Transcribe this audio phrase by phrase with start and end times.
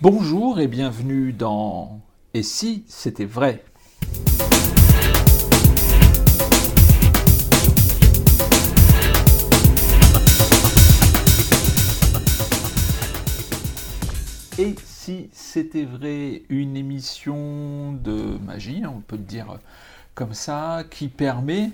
[0.00, 2.00] Bonjour et bienvenue dans
[2.32, 3.64] Et si c'était vrai?
[14.56, 19.58] Et si c'était vrai, une émission de magie, on peut le dire
[20.14, 21.72] comme ça, qui permet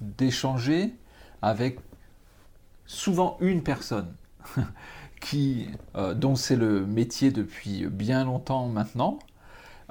[0.00, 0.94] d'échanger
[1.42, 1.80] avec
[2.86, 4.14] souvent une personne
[5.24, 9.18] qui, euh, dont c'est le métier depuis bien longtemps maintenant.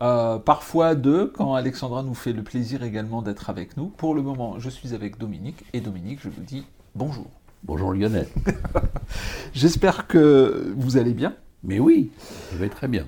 [0.02, 3.88] Euh, parfois deux, quand Alexandra nous fait le plaisir également d'être avec nous.
[3.88, 6.66] Pour le moment, je suis avec Dominique, et Dominique, je vous dis
[6.96, 7.26] bonjour.
[7.64, 8.28] Bonjour Lionel.
[9.54, 11.34] J'espère que vous allez bien.
[11.64, 12.12] Mais oui,
[12.52, 13.08] je vais très bien.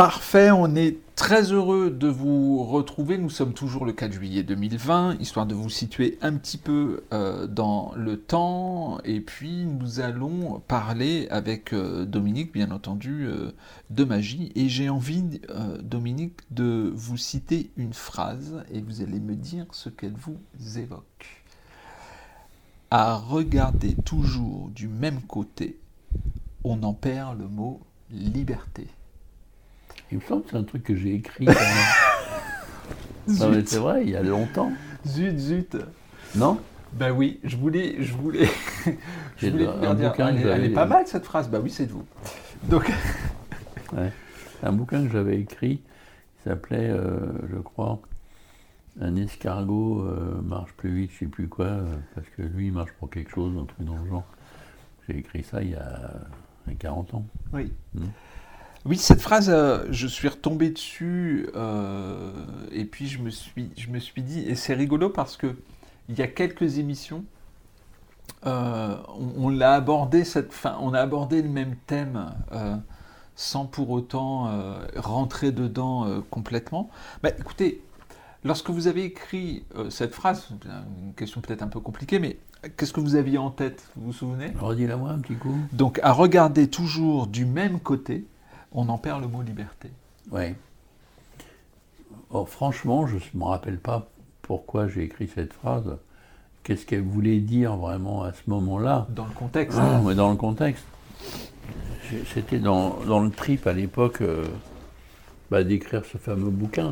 [0.00, 3.18] Parfait, on est très heureux de vous retrouver.
[3.18, 7.46] Nous sommes toujours le 4 juillet 2020, histoire de vous situer un petit peu euh,
[7.46, 8.98] dans le temps.
[9.04, 13.52] Et puis nous allons parler avec euh, Dominique, bien entendu, euh,
[13.90, 14.52] de magie.
[14.54, 15.42] Et j'ai envie,
[15.82, 20.38] Dominique, de vous citer une phrase et vous allez me dire ce qu'elle vous
[20.78, 21.44] évoque.
[22.90, 25.78] À regarder toujours du même côté,
[26.64, 28.86] on en perd le mot liberté.
[30.12, 31.46] Il me semble que c'est un truc que j'ai écrit.
[33.26, 34.72] c'est vrai, il y a longtemps.
[35.06, 35.76] Zut, zut.
[36.36, 36.60] Non?
[36.92, 38.48] Ben oui, je voulais, je voulais,
[39.36, 41.48] je voulais un dire, bouquin elle, est pas mal cette phrase.
[41.48, 42.06] Ben oui, c'est de vous.
[42.64, 42.90] Donc.
[44.62, 47.98] Un bouquin que j'avais écrit, il s'appelait, euh, je crois,
[49.00, 52.72] un escargot euh, marche plus vite, je sais plus quoi, euh, parce que lui il
[52.72, 54.26] marche pour quelque chose, un truc dans le genre.
[55.08, 56.12] J'ai écrit ça il y a
[56.78, 57.24] 40 ans.
[57.54, 57.72] Oui.
[57.94, 58.04] Hmm.
[58.86, 62.32] Oui, cette phrase, euh, je suis retombé dessus euh,
[62.72, 65.54] et puis je me suis, je me suis dit, et c'est rigolo parce que
[66.08, 67.24] il y a quelques émissions,
[68.46, 68.96] euh,
[69.36, 72.32] on, l'a abordé cette fin, on a abordé le même thème
[73.36, 74.50] sans pour autant
[74.96, 76.90] rentrer dedans complètement.
[77.22, 77.82] Bah, écoutez,
[78.44, 80.48] lorsque vous avez écrit cette phrase,
[81.04, 82.38] une question peut-être un peu compliquée, mais
[82.76, 83.88] Qu'est-ce que vous aviez en tête?
[83.96, 84.52] Vous vous souvenez?
[84.60, 85.56] Redis-la moi un petit coup.
[85.72, 88.26] Donc, à regarder toujours du même côté,
[88.72, 89.90] on en perd le mot liberté.
[90.30, 90.54] Oui.
[92.30, 94.08] Oh, franchement, je ne me rappelle pas
[94.42, 95.96] pourquoi j'ai écrit cette phrase.
[96.62, 99.06] Qu'est-ce qu'elle voulait dire vraiment à ce moment-là?
[99.10, 99.78] Dans le contexte.
[99.80, 100.84] Ah, mais dans le contexte.
[102.34, 104.44] C'était dans, le trip à l'époque euh,
[105.50, 106.90] bah, d'écrire ce fameux bouquin.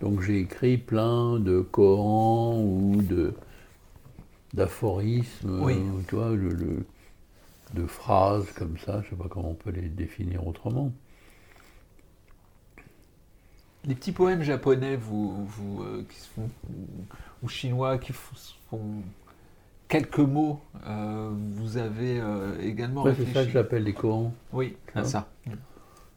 [0.00, 3.34] Donc j'ai écrit plein de Corans ou de
[4.54, 5.76] d'aphorismes, oui.
[6.08, 6.86] tu vois, le,
[7.76, 10.92] de phrases comme ça, je ne sais pas comment on peut les définir autrement.
[13.84, 16.50] Les petits poèmes japonais vous, vous euh, qui se font,
[17.42, 19.02] ou, chinois qui font
[19.86, 24.34] quelques mots, euh, vous avez euh, également ouais, C'est ça que j'appelle les Corans.
[24.52, 25.28] Oui, c'est ça.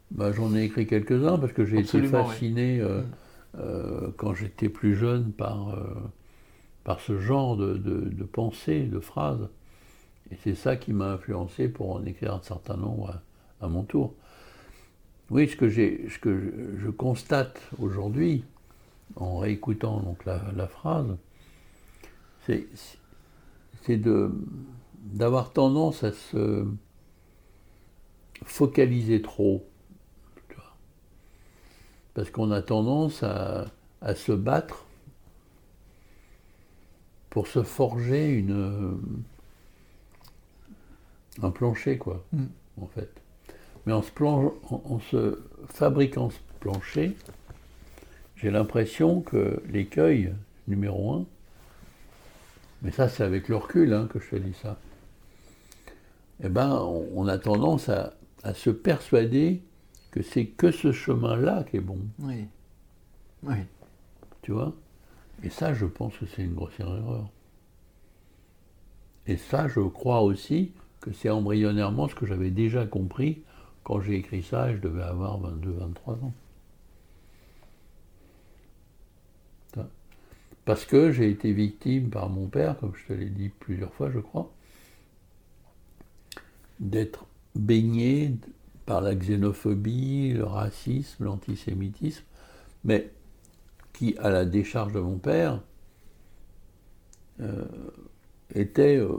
[0.10, 4.14] Bah, J'en ai écrit quelques-uns parce que j'ai été fasciné mm.
[4.18, 5.78] quand j'étais plus jeune par,
[6.84, 9.48] par ce genre de, de, de pensée, de phrases.
[10.32, 13.22] Et c'est ça qui m'a influencé pour en écrire un certain nombre
[13.62, 14.14] à, mon tour.
[15.32, 18.44] Oui, ce que, ce que je, constate aujourd'hui,
[19.16, 21.18] en réécoutant donc la, phrase,
[22.46, 22.68] c'est,
[25.04, 26.66] d'avoir tendance à se
[28.44, 29.66] focaliser trop.
[32.16, 33.66] Parce qu'on a tendance à,
[34.02, 34.86] à, se battre
[37.30, 39.00] pour se forger une,
[41.42, 42.46] un plancher, quoi, mm.
[42.82, 43.10] en fait.
[43.86, 47.16] Mais en se, en, se fabriquant ce plancher,
[48.36, 50.34] j'ai l'impression que l'écueil
[50.68, 51.26] numéro un,
[52.82, 54.78] mais ça c'est avec le recul hein, que je te dis ça,
[56.42, 58.14] eh ben, on, a tendance à,
[58.54, 59.62] se persuader
[60.12, 62.00] que c'est que ce chemin-là qui est bon.
[62.20, 62.48] Oui.
[63.44, 63.58] Oui.
[64.42, 64.74] Tu vois?
[65.44, 67.30] Et ça, je pense que c'est une grossière erreur.
[69.28, 73.42] Et ça, je crois aussi que c'est embryonnairement ce que j'avais déjà compris
[73.84, 76.34] quand j'ai écrit ça, je devais avoir 22-23 ans.
[80.66, 84.12] Parce que j'ai été victime par mon père, comme je te l'ai dit plusieurs fois,
[84.12, 84.54] je crois,
[86.80, 87.26] d'être
[87.56, 88.36] baigné
[88.86, 92.24] par la xénophobie, le racisme, l'antisémitisme,
[92.84, 93.10] mais
[93.94, 95.64] qui, à la décharge de mon père,
[97.42, 97.66] euh,
[98.54, 99.18] était euh,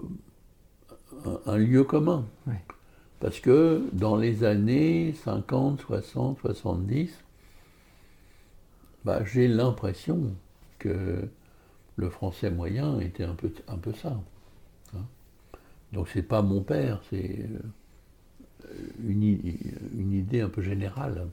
[1.47, 2.27] un, lieu commun.
[3.21, 7.11] Parce que dans les années 50, 60, 70,
[9.05, 10.35] bah, j'ai l'impression
[10.79, 11.29] que
[11.97, 14.19] le français moyen était un peu, un peu ça.
[14.95, 15.05] Hein.
[15.93, 17.47] Donc c'est pas mon père, c'est
[18.65, 18.75] euh,
[19.07, 19.23] une,
[20.13, 21.29] idée un peu générale,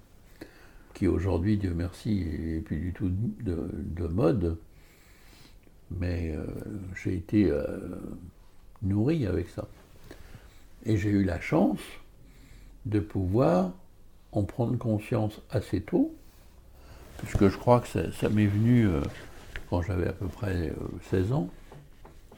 [0.94, 4.58] qui aujourd'hui, Dieu merci, n'est plus du tout de, mode,
[5.92, 6.46] mais euh,
[7.02, 7.78] j'ai été euh,
[8.82, 9.68] nourri avec ça.
[10.86, 11.80] Et j'ai eu la chance
[12.86, 13.72] de pouvoir
[14.32, 16.16] en prendre conscience assez tôt,
[17.18, 19.02] puisque je crois que ça, m'est venu euh,
[19.70, 20.72] quand j'avais à peu près
[21.10, 21.50] 16 ans,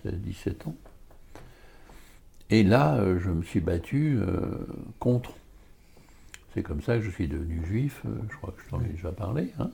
[0.05, 0.75] 16-17 ans.
[2.49, 4.65] Et là, euh, je me suis battu euh,
[4.99, 5.33] contre.
[6.53, 8.89] C'est comme ça que je suis devenu juif, euh, je crois que je t'en ai
[8.89, 9.53] déjà parlé.
[9.59, 9.69] Hein.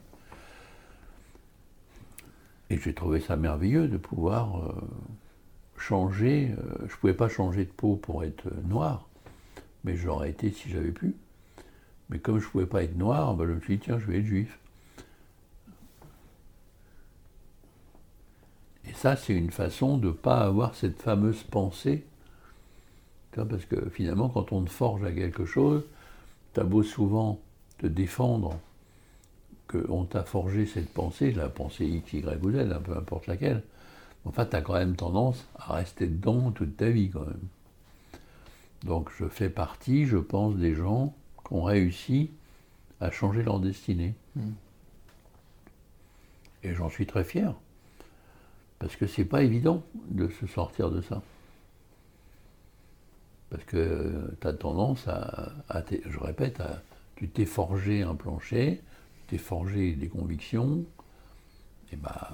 [2.69, 4.73] Et j'ai trouvé ça merveilleux de pouvoir
[5.77, 6.53] changer.
[6.79, 9.07] je ne pouvais pas changer de peau pour être noir,
[9.83, 11.15] mais j'aurais été si j'avais pu.
[12.09, 14.05] Mais comme je ne pouvais pas être noir, ben, je me suis dit, tiens, je
[14.05, 14.59] vais être juif.
[18.87, 22.05] Et ça, c'est une façon de ne pas avoir cette fameuse pensée
[23.43, 25.83] parce que finalement, quand on te forge à quelque chose,
[26.53, 27.41] tu as beau souvent
[27.79, 28.57] te défendre
[29.67, 33.63] qu'on t'a forgé cette pensée, la pensée X, Y ou Z, peu importe laquelle,
[34.25, 37.47] enfin, tu as quand même tendance à rester dedans toute ta vie quand même.
[38.83, 41.15] Donc je fais partie, je pense, des gens
[41.47, 42.31] qui ont réussi
[43.01, 44.13] à changer leur destinée.
[44.35, 44.51] Hmm.
[46.63, 47.53] Et j'en suis très fier.
[48.79, 51.21] Parce que c'est pas évident de se sortir de ça.
[53.49, 56.61] Parce que tu as tendance à, je répète,
[57.15, 58.81] tu t'es forgé un plancher,
[59.19, 60.83] tu t'es forgé des convictions,
[61.91, 62.31] et bah,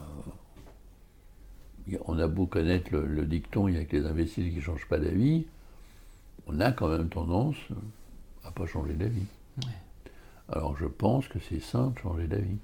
[2.05, 4.87] on a beau connaître le, dicton, il y a que les imbéciles qui ne changent
[4.87, 5.45] pas d'avis,
[6.47, 7.57] on a quand même tendance
[8.43, 9.25] à pas changer d'avis.
[10.49, 12.57] Alors je pense que c'est simple de changer d'avis.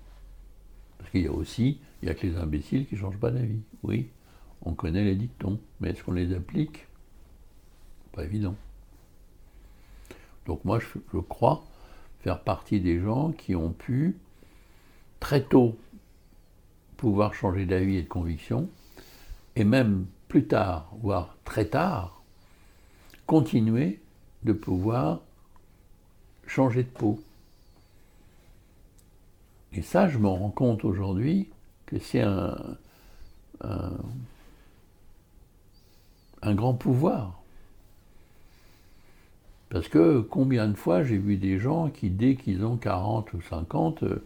[0.97, 3.31] Parce qu'il y a aussi, il n'y a que les imbéciles qui ne changent pas
[3.31, 3.62] d'avis.
[3.83, 4.07] Oui,
[4.63, 6.88] on connaît les dictons, mais est-ce qu'on les applique?
[8.21, 8.56] Évident.
[10.45, 11.63] Donc moi, je, crois
[12.21, 14.18] faire partie des gens qui ont pu
[15.19, 15.77] très tôt
[16.95, 18.69] pouvoir changer d'avis et de conviction,
[19.57, 22.21] et même plus tard, voire très tard,
[23.25, 24.00] continuer
[24.44, 25.21] de pouvoir
[26.45, 27.19] changer de peau.
[29.74, 31.50] Et ça, je me rends compte aujourd'hui
[31.88, 32.77] que c'est un,
[33.62, 33.98] un,
[36.53, 37.42] grand pouvoir.
[39.69, 43.42] Parce que combien de fois j'ai vu des gens qui, dès qu'ils ont 40 ou
[43.42, 44.24] 50, euh,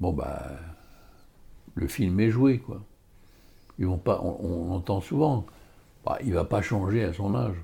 [0.00, 0.52] bon bah,
[1.74, 2.80] le film est joué, quoi.
[3.78, 5.46] Ils vont pas, on, entend souvent,
[6.04, 7.56] bah, il va pas changer à son âge.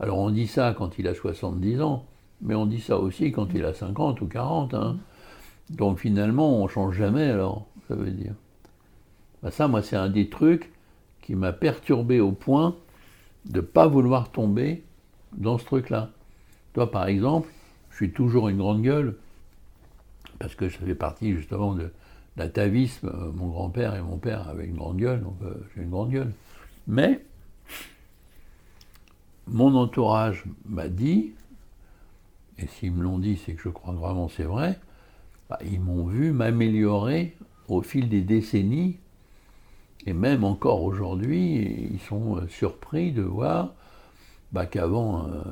[0.00, 2.04] Alors on dit ça quand il a 70 ans,
[2.42, 4.74] mais on dit ça aussi quand il a 50 ou 40.
[4.74, 4.96] Hein.
[5.70, 8.34] Donc finalement, on change jamais alors, ça veut dire.
[9.42, 10.72] Bah, ça, moi, c'est un des trucs
[11.22, 12.76] qui m'a perturbé au point
[13.46, 14.82] de ne pas vouloir tomber
[15.36, 16.10] dans ce truc-là.
[16.72, 17.48] Toi, par exemple,
[17.90, 19.16] je suis toujours une grande gueule,
[20.38, 21.92] parce que ça fait partie justement de
[22.36, 23.12] l'atavisme.
[23.34, 26.32] Mon grand-père et mon père avaient une grande gueule, donc euh, j'ai une grande gueule.
[26.86, 27.24] Mais
[29.46, 31.32] mon entourage m'a dit,
[32.58, 34.78] et s'ils me l'ont dit, c'est que je crois vraiment c'est vrai,
[35.48, 37.36] bah, ils m'ont vu m'améliorer
[37.68, 38.98] au fil des décennies
[40.06, 43.72] et même encore aujourd'hui, ils sont euh, surpris de voir
[44.52, 45.26] bah, qu'avant.
[45.28, 45.42] Euh,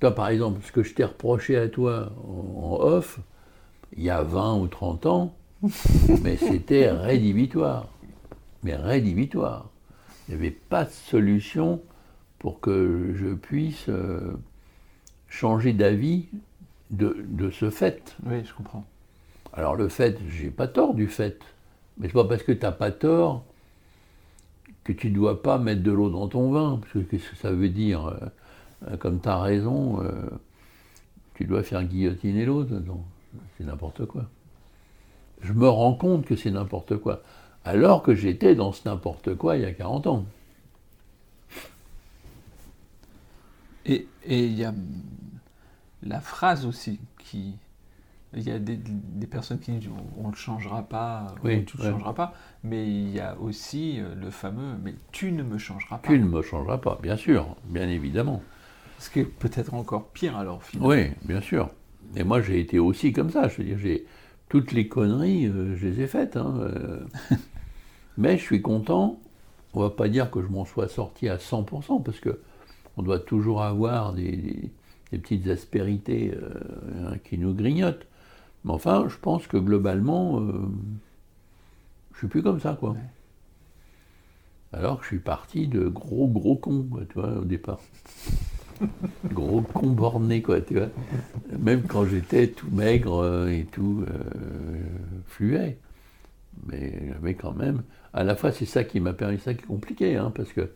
[0.00, 3.20] toi, par exemple, ce que je t'ai reproché à toi en, off,
[3.96, 5.34] il y a 20 ou 30 ans,
[6.22, 7.88] mais c'était rédhibitoire.
[8.62, 9.70] Mais rédhibitoire.
[10.28, 11.80] Il n'y avait pas de solution
[12.38, 14.32] pour que je puisse euh,
[15.28, 16.26] changer d'avis
[16.90, 18.16] de, de, ce fait.
[18.26, 18.84] Oui, je comprends.
[19.52, 21.38] Alors le fait, j'ai pas tort du fait.
[21.98, 23.44] Mais c'est pas parce que tu n'as pas tort
[24.84, 26.78] que tu ne dois pas mettre de l'eau dans ton vin.
[26.80, 28.14] Parce que qu'est-ce que ça veut dire
[28.86, 30.12] euh, Comme tu as raison, euh,
[31.34, 32.70] tu dois faire guillotiner l'autre.
[33.56, 34.24] C'est n'importe quoi.
[35.40, 37.22] Je me rends compte que c'est n'importe quoi.
[37.64, 40.26] Alors que j'étais dans ce n'importe quoi il y a 40 ans.
[43.86, 44.74] Et il y a
[46.02, 47.56] la phrase aussi qui,
[48.34, 48.78] il y a des,
[49.26, 52.86] personnes qui disent on ne le changera pas, oui, tu ne le changeras pas, mais
[52.86, 56.08] il y a aussi euh, le fameux mais tu ne me changeras pas.
[56.08, 58.42] Tu ne me changeras pas, bien sûr, bien évidemment.
[58.98, 60.90] Ce qui est peut-être encore pire alors finalement.
[60.90, 61.70] Oui, bien sûr.
[62.16, 64.06] Et moi j'ai été aussi comme ça, je veux dire, j'ai
[64.48, 66.36] toutes les conneries, euh, je les ai faites.
[66.36, 67.00] Hein, euh.
[68.18, 69.20] mais je suis content,
[69.74, 72.40] on va pas dire que je m'en sois sorti à 100%, parce que
[72.96, 74.70] on doit toujours avoir des,
[75.10, 76.34] petites aspérités
[77.06, 78.06] hein, qui nous grignotent.
[78.64, 80.68] Mais enfin, je pense que globalement, je euh,
[82.18, 82.96] suis plus comme ça, quoi.
[84.72, 87.80] Alors que je suis parti de gros, gros cons, tu vois, au départ.
[89.32, 90.88] Gros con borné, quoi, tu vois.
[91.58, 94.04] Même quand j'étais tout maigre et tout
[95.26, 95.78] fluet.
[96.66, 97.82] Mais j'avais quand même.
[98.12, 100.70] À la fois, c'est ça qui m'a permis, ça qui est compliqué, hein, parce que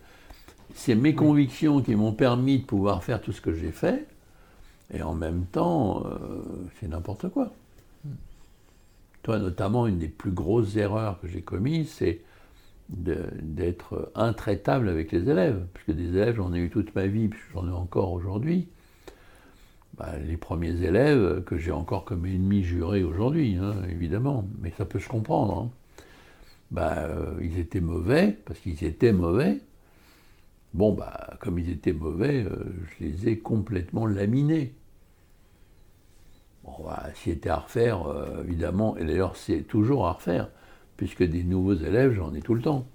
[0.74, 4.06] c'est mes convictions qui m'ont permis de pouvoir faire tout ce que j'ai fait,
[4.92, 6.04] et en même temps,
[6.78, 7.52] c'est n'importe quoi.
[9.22, 12.20] Toi, notamment, une des plus grosses erreurs que j'ai commises, c'est
[12.88, 15.66] d'être intraitable avec les élèves.
[15.72, 18.68] Parce que des élèves, j'en ai eu toute ma vie, puis j'en ai encore aujourd'hui.
[19.96, 24.84] Bah, les premiers élèves que j'ai encore comme ennemis jurés aujourd'hui, hein, évidemment, mais ça
[24.84, 25.58] peut se comprendre.
[25.58, 25.70] Hein.
[26.70, 29.60] Bah, euh, ils étaient mauvais, parce qu'ils étaient mauvais.
[30.72, 32.64] Bon, bah, comme ils étaient mauvais, euh,
[32.98, 34.74] je les ai complètement laminés.
[36.64, 40.48] Bon, bah, s'il à refaire, euh, évidemment, et d'ailleurs c'est toujours à refaire,
[40.96, 42.86] puisque des nouveaux élèves, j'en ai tout le temps.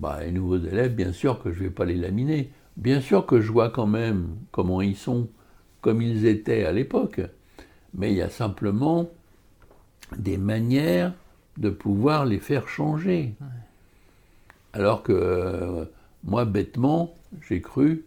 [0.00, 2.50] Bah, les nouveaux élèves, bien sûr que je ne vais pas les laminer.
[2.76, 5.28] Bien sûr que je vois quand même comment ils sont,
[5.80, 7.20] comme ils étaient à l'époque.
[7.94, 9.08] Mais il y a simplement
[10.16, 11.12] des manières
[11.58, 13.34] de pouvoir les faire changer.
[14.72, 15.84] Alors que euh,
[16.24, 17.14] moi, bêtement,
[17.48, 18.04] j'ai cru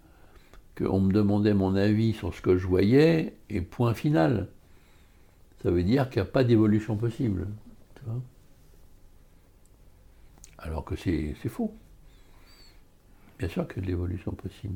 [0.77, 4.47] qu'on me demandait mon avis sur ce que je voyais, et point final.
[5.63, 7.47] Ça veut dire qu'il n'y a pas d'évolution possible.
[10.59, 11.73] Alors que c'est faux.
[13.39, 14.75] Bien sûr qu'il y a de l'évolution possible.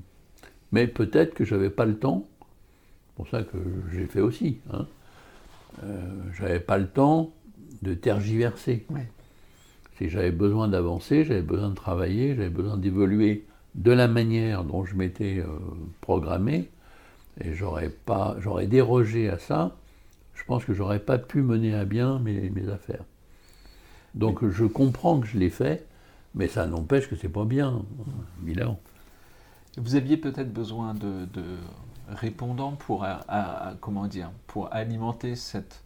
[0.72, 3.58] Mais peut-être que je n'avais pas le temps, c'est pour ça que
[3.92, 4.60] j'ai fait aussi.
[4.72, 4.88] Hein.
[5.84, 7.34] Euh, j'avais pas le temps
[7.82, 8.86] de tergiverser.
[9.98, 13.46] Si j'avais besoin d'avancer, j'avais besoin de travailler, j'avais besoin d'évoluer
[13.76, 15.48] de la manière dont je m'étais euh,
[16.02, 16.70] programmé,
[17.40, 19.78] et j'aurais pas, j'aurais dérogé à ça,
[20.34, 23.06] je pense que j'aurais pas pu mener à bien mes, mes affaires.
[24.16, 25.86] Donc je comprends que je l'ai fait,
[26.36, 27.84] mais ça n'empêche que c'est pas bien,
[28.44, 28.80] évidemment.
[29.78, 31.28] Vous aviez peut-être besoin de,
[32.10, 33.06] répondants pour,
[33.80, 35.84] comment dire, pour alimenter cette,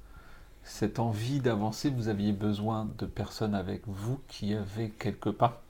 [0.63, 1.91] cette envie d'avancer.
[1.91, 5.61] Vous aviez besoin de personnes avec vous qui avaient quelque part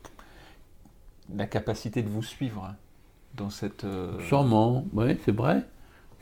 [1.34, 2.74] la capacité de vous suivre
[3.36, 3.84] dans cette.
[3.84, 5.64] Euh, Sûrement, oui, c'est vrai.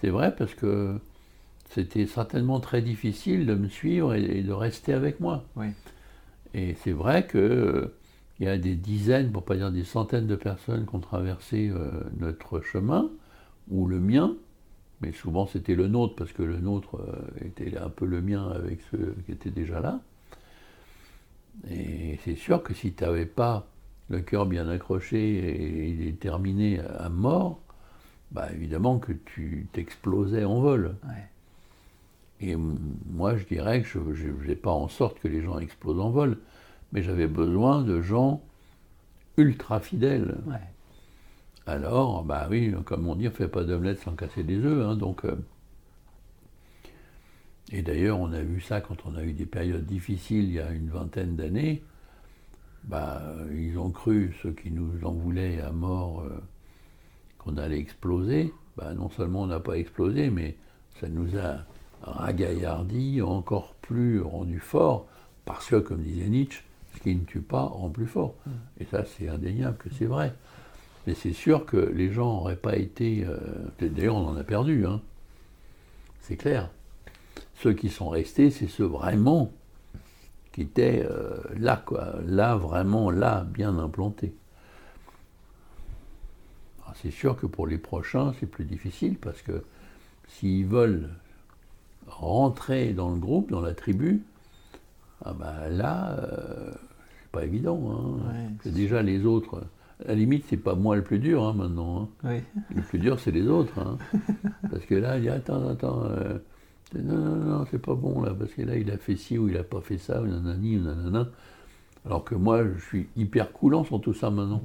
[0.01, 0.99] C'est vrai parce que
[1.69, 5.43] c'était certainement très difficile de me suivre et, de rester avec moi.
[5.55, 5.67] Oui.
[6.53, 7.87] Et c'est vrai qu'il euh,
[8.39, 11.89] y a des dizaines, pour pas dire des centaines de personnes qui ont traversé euh,
[12.17, 13.09] notre chemin,
[13.69, 14.35] ou le mien,
[15.01, 16.99] mais souvent c'était le nôtre, parce que le nôtre
[17.41, 20.01] était un peu le mien avec ceux qui étaient déjà là.
[21.69, 23.67] Et c'est sûr que si tu n'avais pas
[24.09, 27.59] le cœur bien accroché et il est terminé à mort,
[28.31, 30.95] bah évidemment que tu t'explosais en vol.
[32.43, 35.99] Et moi, je dirais que je ne faisais pas en sorte que les gens explosent
[35.99, 36.37] en vol,
[36.91, 38.41] mais j'avais besoin de gens
[39.37, 40.37] ultra fidèles.
[41.65, 44.85] Alors, bah oui, comme on dit, on ne fait pas d'omelette sans casser des œufs.
[44.85, 45.35] Hein, donc, euh,
[47.71, 50.59] et d'ailleurs, on a vu ça quand on a eu des périodes difficiles il y
[50.59, 51.81] a une vingtaine d'années
[52.83, 53.21] bah,
[53.51, 56.41] ils ont cru, ceux qui nous en voulaient à mort, euh,
[57.37, 58.53] qu'on allait exploser.
[58.77, 60.57] Bah, non seulement on n'a pas explosé, mais
[60.99, 61.65] ça nous a
[62.03, 65.07] ragaillardi, encore plus rendu fort,
[65.45, 66.63] parce que, comme disait Nietzsche,
[66.95, 68.35] ce qui ne tue pas rend plus fort.
[68.45, 68.51] Mm.
[68.81, 70.33] Et ça, c'est indéniable que c'est vrai.
[71.07, 73.25] Mais c'est sûr que les gens n'auraient pas été.
[73.25, 73.37] Euh,
[73.81, 75.01] d'ailleurs, on en a perdu, hein.
[76.21, 76.69] c'est clair.
[77.55, 79.51] Ceux qui sont restés, c'est ceux vraiment
[80.53, 84.33] qui était euh, là, quoi, là, vraiment là, bien implanté.
[87.01, 89.63] C'est sûr que pour les prochains, c'est plus difficile parce que
[90.27, 91.09] s'ils veulent
[92.07, 94.21] rentrer dans le groupe, dans la tribu,
[95.25, 96.71] ah ben là, euh,
[97.21, 97.79] c'est pas évident.
[97.91, 98.49] Hein.
[98.65, 99.63] déjà les autres.
[100.05, 102.09] À la limite, c'est pas moi le plus dur hein, maintenant.
[102.23, 102.39] Hein.
[102.75, 103.73] Le plus dur, c'est les autres.
[104.69, 106.03] Parce que là, il y a attends, attends.
[106.05, 106.39] Euh,
[106.95, 109.49] non, non, non, c'est pas bon là, parce que là, il a fait ci ou
[109.49, 111.27] il a pas fait ça, ou nanani, ou nanana.
[112.05, 114.61] Alors que moi, je suis hyper coulant sur tout ça maintenant.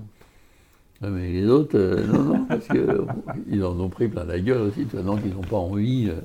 [1.01, 4.87] mais les autres, euh, non, non, parce qu'ils en ont pris plein la gueule aussi,
[4.93, 6.21] maintenant qu'ils n'ont pas envie euh,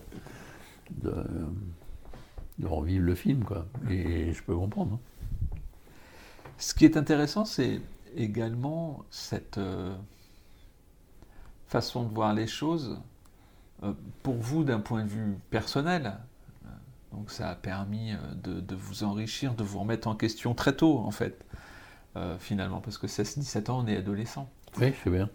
[0.91, 1.13] de,
[2.59, 3.65] de, revivre le film, quoi.
[3.89, 4.93] Et je peux comprendre.
[4.93, 5.13] Hein.
[6.57, 7.81] Ce qui est intéressant, c'est
[8.15, 9.93] également cette euh,
[11.67, 12.99] façon de voir les choses
[13.83, 16.17] euh, pour vous d'un point de vue personnel.
[17.11, 20.99] Donc ça a permis euh, de, vous enrichir, de vous remettre en question très tôt
[20.99, 21.43] en fait,
[22.39, 24.47] finalement, parce que 16-17 ans, on est adolescent.
[24.79, 25.29] Oui, c'est bien.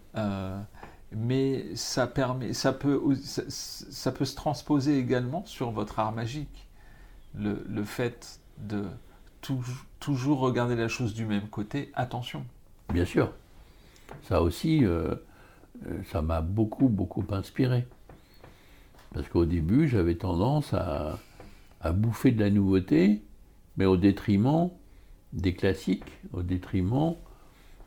[1.11, 6.67] Mais ça, permet, ça, peut, ça, peut se transposer également sur votre art magique.
[7.35, 8.85] Le, fait de
[9.99, 12.43] toujours regarder la chose du même côté, attention.
[12.91, 13.31] Bien sûr.
[14.23, 14.83] Ça aussi,
[16.11, 17.87] ça m'a beaucoup, beaucoup inspiré.
[19.13, 21.19] Parce qu'au début, j'avais tendance à,
[21.93, 23.21] bouffer de la nouveauté,
[23.77, 24.69] mais au détriment
[25.33, 27.15] des classiques, au détriment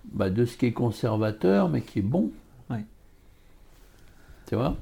[0.04, 2.30] bah, de ce qui est conservateur, mais qui est bon.
[4.52, 4.76] Tu vois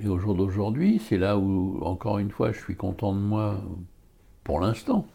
[0.00, 3.58] Et au jour d'aujourd'hui, c'est là où, encore une fois, je suis content de moi
[4.44, 5.06] pour l'instant.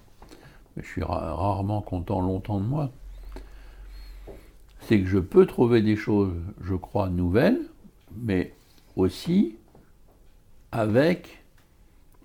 [0.75, 2.89] Mais je suis rarement content longtemps de moi.
[4.79, 7.62] C'est que je peux trouver des choses, je crois, nouvelles,
[8.17, 8.55] mais
[8.95, 9.57] aussi
[10.72, 11.43] avec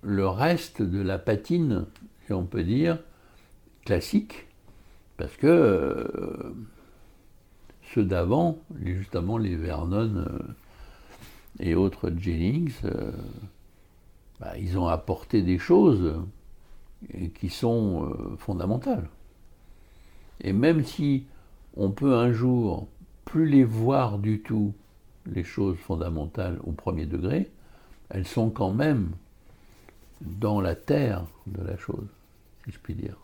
[0.00, 1.84] le reste de la patine,
[2.24, 2.98] si on peut dire,
[3.84, 4.46] classique,
[5.18, 6.54] parce que euh,
[7.94, 10.38] ceux d'avant, justement les Vernon euh,
[11.58, 13.12] et autres Jennings, euh,
[14.38, 16.14] bah, ils ont apporté des choses
[17.34, 19.08] qui sont fondamentales.
[20.42, 21.24] Et même si
[21.76, 22.88] on peut un jour
[23.24, 24.74] plus les voir du tout
[25.26, 27.48] les choses fondamentales au premier degré,
[28.10, 29.12] elles sont quand même
[30.20, 32.08] dans la terre de la chose,
[32.64, 33.16] si je puis dire.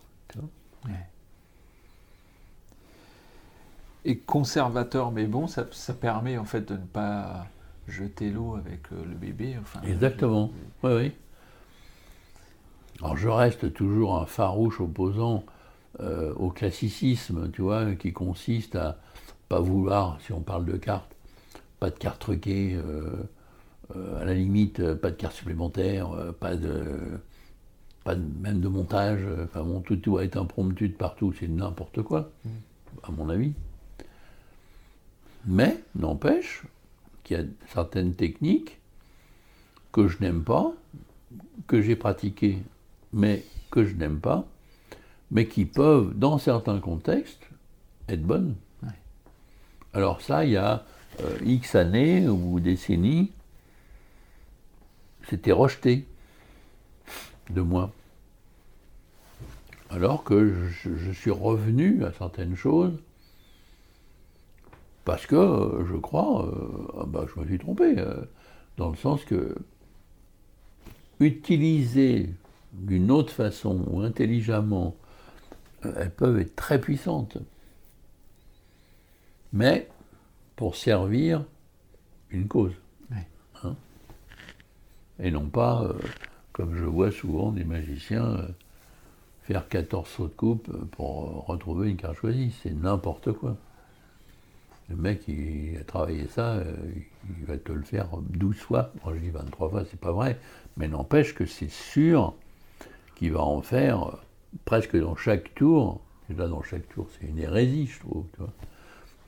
[4.09, 5.65] Et conservateur mais bon, ça,
[6.01, 7.47] permet en fait de ne pas
[7.89, 9.57] jeter l'eau avec euh, le bébé.
[9.61, 10.51] Enfin, Exactement,
[10.83, 11.13] oui, oui.
[13.03, 15.45] Alors je reste toujours un farouche opposant
[16.01, 18.99] euh, au classicisme, tu vois, qui consiste à
[19.49, 21.17] pas vouloir, si on parle de cartes,
[21.81, 23.11] pas de carte truquée, euh,
[23.95, 26.11] euh, à la limite, pas de carte supplémentaire,
[26.41, 26.85] pas de,
[28.05, 29.23] pas même de montage.
[29.45, 32.49] Enfin bon, tout doit être impromptu de partout, c'est n'importe quoi, mm.
[33.05, 33.53] à mon avis.
[35.47, 36.65] Mais, n'empêche
[37.25, 38.79] qu'il y a certaines techniques
[39.93, 40.73] que je n'aime pas,
[41.67, 42.59] que j'ai pratiquées,
[43.13, 44.45] mais que je n'aime pas,
[45.31, 47.49] mais qui peuvent, dans certains contextes,
[48.09, 48.55] être bonnes.
[49.93, 50.85] Alors ça, il y a
[51.21, 53.33] euh, X années ou décennies,
[55.29, 56.05] c'était rejeté
[57.51, 57.93] de moi.
[59.91, 60.53] Alors que
[60.85, 62.99] je, suis revenu à certaines choses
[65.07, 67.97] parce que euh, je crois, euh, ah bah, je me suis trompé,
[68.77, 69.55] dans le sens que
[71.21, 72.29] utiliser
[72.75, 74.95] d'une autre façon ou intelligemment,
[75.83, 77.39] elles peuvent être très puissantes.
[79.53, 79.89] Mais
[80.57, 81.45] pour servir
[82.31, 82.75] une cause.
[83.65, 83.75] Hein.
[85.19, 85.95] et non pas, euh,
[86.53, 88.49] comme je vois souvent des magiciens, euh,
[89.45, 92.55] faire 14 sauts de coupe pour retrouver une carte choisie.
[92.63, 93.57] C'est n'importe quoi.
[94.89, 96.77] Le mec, il a travaillé ça, euh,
[97.39, 98.93] il va te le faire 12 fois.
[99.05, 100.39] Moi, je dis 23 fois, c'est pas vrai.
[100.77, 102.35] Mais n'empêche que c'est sûr
[103.17, 104.19] qu'il va en faire
[104.65, 106.01] presque dans chaque tour.
[106.31, 108.27] Et là, dans chaque tour, c'est une hérésie, je trouve.
[108.33, 108.53] Tu vois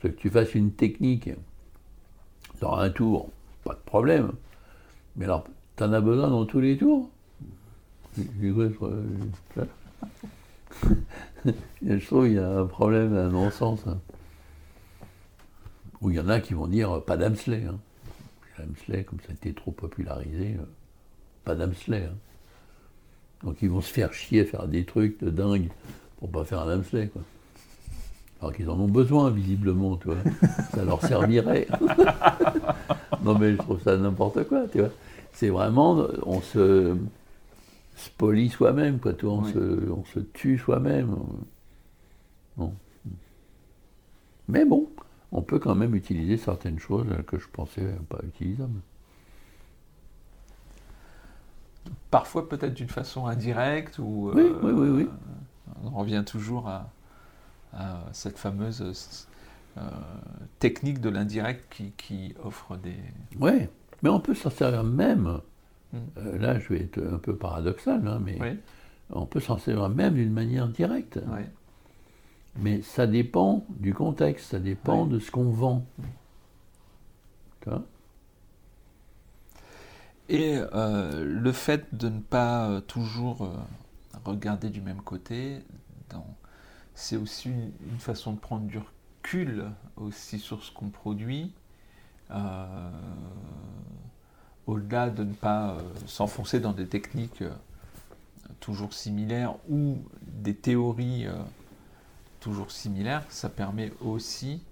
[0.02, 1.30] que tu fasses une technique
[2.60, 3.30] dans un tour,
[3.64, 4.32] pas de problème.
[5.16, 5.44] Mais alors,
[5.76, 7.10] tu en as besoin dans tous les tours?
[11.82, 13.84] Je trouve qu'il y a un problème, un non-sens.
[16.00, 17.64] Où il y en a qui vont dire pas d'Amsley.
[17.64, 17.78] Hein.
[18.56, 20.64] comme ça a été trop popularisé, euh,
[21.44, 22.04] pas d'Amsley.
[22.04, 22.16] Hein.
[23.42, 25.68] Donc ils vont se faire chier, faire des trucs de dingue
[26.18, 27.08] pour pas faire un Amsley.
[27.08, 27.22] Quoi.
[28.40, 30.18] Alors qu'ils en ont besoin, visiblement, tu vois.
[30.74, 31.66] Ça leur servirait.
[33.24, 34.90] non, mais je trouve ça n'importe quoi, tu vois.
[35.32, 36.96] C'est vraiment, on se
[37.96, 39.34] spolie soi-même, quoi, tu vois.
[39.34, 41.16] On, se, on se tue soi-même.
[42.56, 42.72] Bon.
[44.48, 44.88] Mais bon,
[45.32, 48.80] on peut quand même utiliser certaines choses que je pensais pas utilisables.
[52.10, 54.30] Parfois peut-être d'une façon indirecte ou...
[54.34, 55.08] Oui, oui, oui, oui.
[55.08, 56.90] Euh, on revient toujours à
[58.12, 58.82] cette fameuse
[59.78, 59.90] euh,
[60.58, 62.96] technique de l'indirect qui, offre des...
[63.38, 63.68] Oui,
[64.02, 65.40] mais on peut s'en servir même,
[65.92, 65.98] hmm.
[66.18, 68.38] euh, là je vais être un peu paradoxal, hein, mais
[69.10, 71.20] on peut s'en servir même d'une manière directe.
[72.58, 75.84] Mais ça dépend du contexte, ça dépend de ce qu'on vend.
[80.30, 83.50] Et euh, le fait de ne pas toujours
[84.24, 85.62] regarder du même côté,
[86.98, 89.66] c'est aussi une, façon de prendre du recul
[89.96, 91.52] aussi sur ce qu'on produit.
[92.32, 92.90] Euh,
[94.66, 97.50] au-delà de ne pas euh, s'enfoncer dans des techniques euh,
[98.60, 101.26] toujours similaires ou des théories
[102.48, 104.62] toujours similaires, ça permet aussi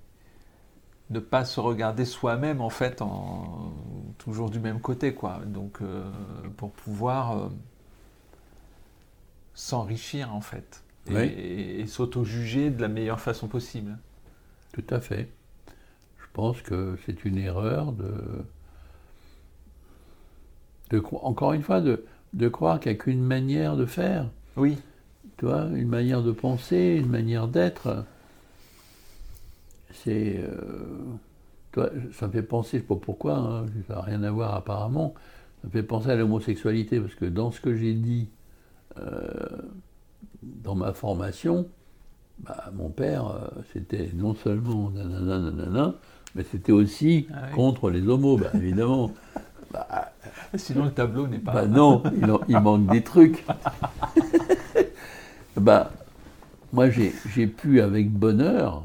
[1.10, 3.72] de ne pas se regarder soi-même en fait en
[4.18, 5.40] toujours du même côté quoi.
[5.46, 5.80] Donc
[6.56, 7.50] pour pouvoir
[9.54, 13.98] s'enrichir en fait et, s'auto-juger de la meilleure façon possible.
[14.72, 15.28] Tout à fait.
[16.18, 18.12] Je pense que c'est une erreur de,
[20.90, 24.28] de, encore une fois, de, de croire qu'il n'y a qu'une manière de faire.
[24.56, 24.78] Oui.
[25.38, 28.04] Tu vois, une manière de penser, une manière d'être.
[29.92, 30.38] C'est.
[30.38, 34.30] Euh, ça me fait penser, je ne sais pas pourquoi, hein, ça n'a rien à
[34.30, 35.14] voir apparemment,
[35.60, 38.28] ça me fait penser à l'homosexualité, parce que dans ce que j'ai dit
[38.98, 39.28] euh,
[40.42, 41.66] dans ma formation,
[42.38, 45.94] bah, mon père, euh, c'était non seulement nanana, nanana,
[46.34, 49.12] mais c'était aussi ah contre les homos, bah, évidemment.
[49.72, 50.12] Bah,
[50.54, 51.52] Sinon, le tableau n'est pas.
[51.52, 52.02] Bah, non,
[52.48, 53.44] il, manque des trucs.
[55.56, 55.92] bah,
[56.72, 58.84] moi, j'ai pu, avec bonheur,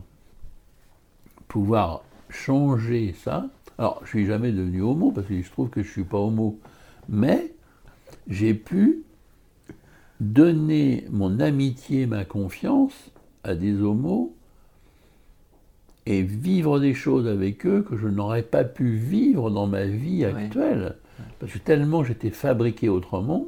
[1.47, 3.47] pouvoir changer ça.
[3.77, 6.03] Alors, je ne suis jamais devenu homo, parce que je trouve que je ne suis
[6.03, 6.59] pas homo.
[7.09, 7.53] Mais
[8.27, 9.03] j'ai pu
[10.19, 13.11] donner mon amitié, ma confiance
[13.43, 14.33] à des homos
[16.05, 20.25] et vivre des choses avec eux que je n'aurais pas pu vivre dans ma vie
[20.25, 20.95] actuelle.
[21.39, 23.47] Parce que tellement j'étais fabriqué autrement,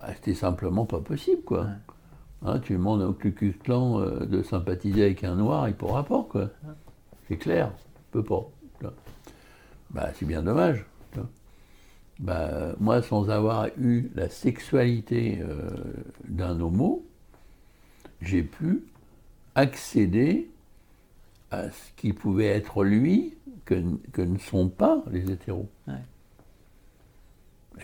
[0.00, 1.66] bah, c'était simplement pas possible, quoi.
[2.44, 6.24] Hein, tu demandes au Ku Clan euh, de sympathiser avec un noir, il pourra pas,
[6.28, 6.50] quoi.
[7.26, 8.48] C'est clair, il peut pas.
[9.90, 10.84] Bah, c'est bien dommage.
[12.20, 15.70] Bah, moi, sans avoir eu la sexualité euh,
[16.26, 17.06] d'un homo,
[18.20, 18.84] j'ai pu
[19.54, 20.50] accéder
[21.50, 23.34] à ce qui pouvait être lui
[23.64, 25.68] que, ne sont pas les hétéros.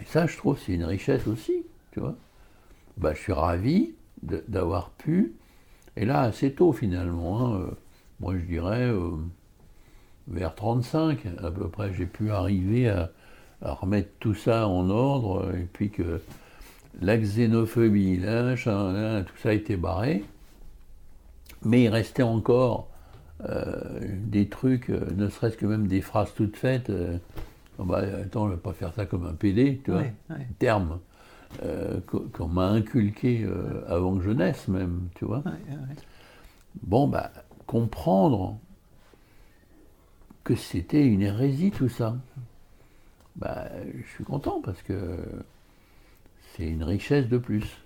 [0.00, 1.64] Et ça, je trouve, c'est une richesse aussi,
[1.94, 2.16] tu vois.
[2.96, 5.34] Bah, je suis ravi d'avoir pu,
[5.96, 7.70] et là, assez tôt finalement, hein, euh,
[8.20, 9.10] moi je dirais euh,
[10.28, 13.10] vers 35 à peu près, j'ai pu arriver à,
[13.62, 16.20] remettre tout ça en ordre, et puis que
[17.00, 20.22] la xénophobie, là, tout ça a été barré,
[21.64, 22.88] mais il restait encore
[23.48, 26.90] euh, des trucs, ne serait-ce que même des phrases toutes faites.
[26.90, 27.16] Euh,
[27.78, 30.02] bah, attends, je ne vais pas faire ça comme un PD, tu vois,
[30.58, 30.98] terme
[32.06, 33.46] qu'on m'a inculqué
[33.86, 35.42] avant que je naisse même, tu vois.
[36.82, 37.30] Bon, bah,
[37.66, 38.58] comprendre
[40.42, 42.16] que c'était une hérésie tout ça,
[43.36, 45.18] bah, je suis content parce que
[46.52, 47.78] c'est une richesse de plus.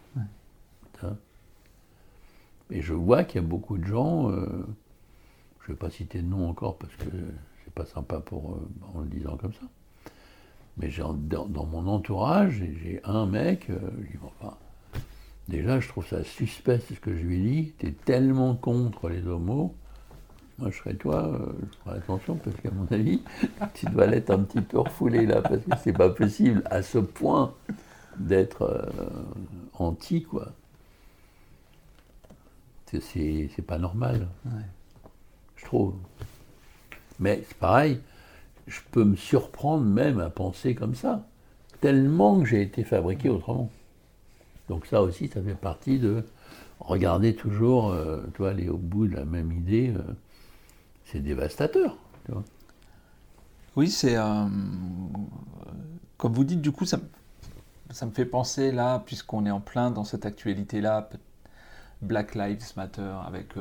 [2.71, 4.31] Et je vois qu'il y a beaucoup de gens
[5.69, 7.05] je ne vais pas citer de nom encore parce que
[7.63, 9.67] c'est pas sympa pour, euh, en le disant comme ça.
[10.79, 11.13] Mais dans,
[11.47, 13.79] dans, mon entourage, j'ai un mec, euh,
[15.49, 18.55] déjà je trouve ça suspect, c'est ce que je lui ai dit, tu es tellement
[18.55, 19.75] contre les homos,
[20.59, 23.23] moi je serais toi, euh, je ferais attention parce qu'à mon avis,
[23.75, 26.99] tu dois l'être un petit peu refoulé là, parce que c'est pas possible à ce
[26.99, 27.55] point
[28.19, 28.93] d'être
[29.75, 30.53] anti, quoi.
[32.91, 34.29] C'est pas normal.
[35.57, 35.95] Je trouve.
[37.21, 38.01] Mais c'est pareil,
[38.69, 41.27] je peux me surprendre même à penser comme ça,
[41.81, 43.71] tellement que j'ai été fabriqué autrement.
[44.69, 46.25] Donc ça aussi, ça fait partie de
[46.81, 50.03] regarder toujours, euh, tu vois, aller au bout de la même idée, euh,
[51.05, 51.97] c'est dévastateur.
[53.77, 54.17] Oui, c'est...
[54.17, 54.47] Euh,
[56.19, 56.99] comme vous dites, du coup, ça,
[57.91, 61.09] ça me fait penser là, puisqu'on est en plein dans cette actualité-là,
[62.03, 63.55] Black Lives Matter, avec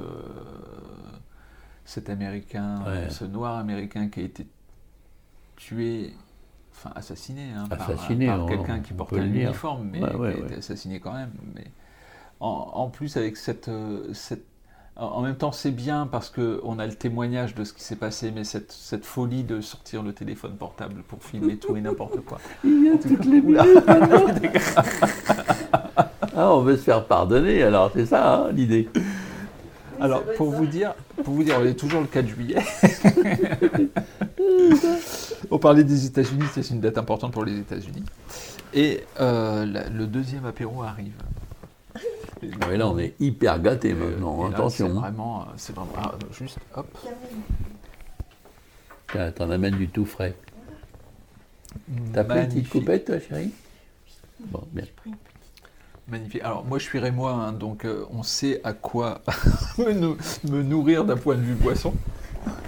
[1.85, 4.47] cet Américain, ce noir américain qui a été
[5.57, 6.13] tué,
[6.71, 7.85] enfin assassiné, hein, par,
[8.47, 11.31] quelqu'un qui portait un uniforme, mais qui a été assassiné quand même.
[11.53, 11.65] Mais
[12.39, 14.45] en, plus avec cette, euh, cette
[14.95, 18.31] en même temps, c'est bien parce qu'on a le témoignage de ce qui s'est passé,
[18.33, 22.39] mais cette, cette, folie de sortir le téléphone portable pour filmer tout et n'importe quoi.
[22.63, 23.43] Il y a toutes les
[26.35, 28.89] ah, on veut se faire pardonner, alors c'est ça hein, l'idée.
[29.99, 30.93] Alors, pour vous, dire,
[31.23, 32.57] pour vous dire, on est toujours le 4 juillet.
[35.51, 38.03] on parlait des États-Unis, c'est une date importante pour les États-Unis.
[38.73, 41.13] Et euh, le deuxième apéro arrive.
[42.41, 44.87] Oui, là, on est hyper gâté maintenant, attention.
[44.87, 46.87] C'est vraiment, c'est vraiment ah, juste, hop.
[49.35, 50.35] T'en amènes du tout frais.
[52.13, 53.51] T'as pris une petite coupette, toi, chérie?
[54.39, 54.85] Bon, bien.
[56.07, 56.41] Magnifique.
[56.41, 59.21] Alors moi je suis rémois, hein, donc euh, on sait à quoi
[59.77, 61.93] me, nourrir d'un point de vue boisson.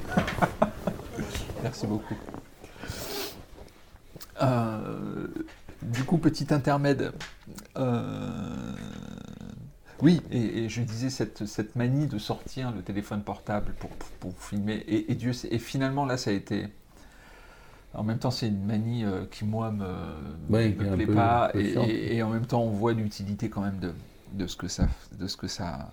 [1.64, 2.16] Merci beaucoup.
[4.42, 5.28] Euh,
[5.82, 7.14] du coup, petit intermède.
[7.78, 8.74] Euh,
[10.02, 14.76] oui, et, je disais cette, cette, manie de sortir le téléphone portable pour, pour, filmer.
[14.88, 16.68] Et, et, Dieu, et finalement là, ça a été
[17.94, 19.88] en même temps, c'est une manie euh, qui, moi, me,
[20.50, 21.52] me plaît pas.
[21.56, 23.94] Et, en même temps, on voit l'utilité quand même de,
[24.34, 25.92] de, ce que ça, de ce que ça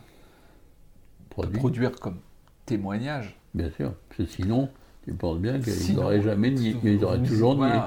[1.31, 2.19] peut produire comme,
[2.67, 3.39] témoignage.
[3.55, 4.69] Bien sûr, parce que sinon,
[5.07, 7.81] tu penses bien qu'ils n'auraient jamais nié, ils auraient toujours nié.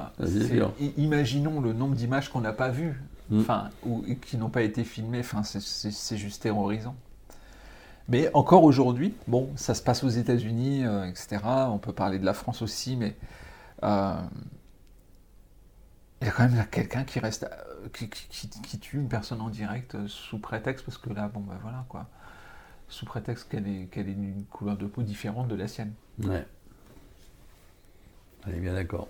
[0.96, 3.40] Imaginons le nombre d'images qu'on n'a pas vues, mm.
[3.40, 6.96] enfin, ou qui n'ont pas été filmées, enfin, c'est juste terrorisant.
[8.08, 11.42] Mais encore aujourd'hui, bon, ça se passe aux États-Unis, euh, etc.
[11.68, 13.14] On peut parler de la France aussi, mais
[13.82, 14.14] euh,
[16.22, 20.06] il y a quand même quelqu'un qui reste, euh, qui, tue une personne en direct
[20.06, 22.08] sous prétexte, parce que là, bon, ben voilà, quoi.
[22.88, 25.92] Sous prétexte qu'elle est, qu'elle est d'une couleur de peau différente de la sienne.
[26.24, 26.46] Ouais.
[28.46, 29.08] On est bien d'accord.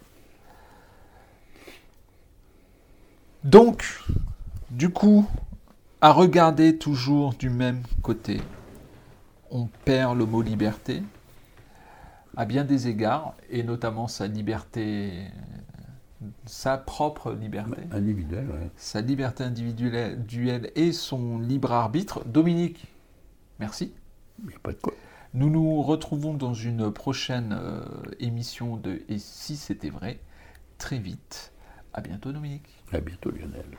[3.44, 3.84] Donc,
[4.70, 5.26] du coup,
[6.00, 8.40] à regarder toujours du même côté,
[9.50, 11.02] on perd le mot liberté
[12.36, 15.12] à bien des égards, et notamment sa liberté,
[16.46, 17.82] sa propre liberté.
[17.90, 22.24] Individuelle, Sa liberté individuelle et son libre arbitre.
[22.24, 22.86] Dominique,
[23.58, 23.92] merci.
[24.42, 24.94] Il n'y a pas de quoi.
[25.32, 27.82] Nous nous retrouvons dans une prochaine euh,
[28.18, 30.18] émission de Et si c'était vrai,
[30.76, 31.52] très vite.
[31.92, 32.82] À bientôt Dominique.
[32.92, 33.78] À bientôt Lionel.